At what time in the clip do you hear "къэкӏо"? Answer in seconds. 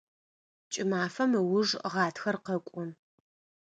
2.45-2.81